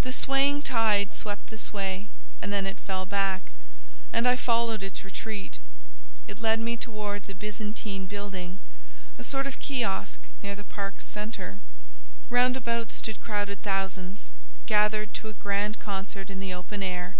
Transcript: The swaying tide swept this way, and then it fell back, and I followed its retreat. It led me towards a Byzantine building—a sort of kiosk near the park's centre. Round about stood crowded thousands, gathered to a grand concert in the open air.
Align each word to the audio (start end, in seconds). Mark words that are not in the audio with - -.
The 0.00 0.14
swaying 0.14 0.62
tide 0.62 1.12
swept 1.12 1.50
this 1.50 1.74
way, 1.74 2.06
and 2.40 2.50
then 2.50 2.64
it 2.64 2.78
fell 2.78 3.04
back, 3.04 3.50
and 4.14 4.26
I 4.26 4.34
followed 4.34 4.82
its 4.82 5.04
retreat. 5.04 5.58
It 6.26 6.40
led 6.40 6.58
me 6.58 6.78
towards 6.78 7.28
a 7.28 7.34
Byzantine 7.34 8.06
building—a 8.06 9.22
sort 9.22 9.46
of 9.46 9.60
kiosk 9.60 10.20
near 10.42 10.54
the 10.54 10.64
park's 10.64 11.04
centre. 11.04 11.58
Round 12.30 12.56
about 12.56 12.90
stood 12.92 13.20
crowded 13.20 13.60
thousands, 13.62 14.30
gathered 14.64 15.12
to 15.20 15.28
a 15.28 15.34
grand 15.34 15.78
concert 15.78 16.30
in 16.30 16.40
the 16.40 16.54
open 16.54 16.82
air. 16.82 17.14